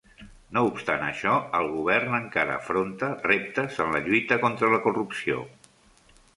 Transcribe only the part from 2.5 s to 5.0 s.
afronta reptes en la lluita contra la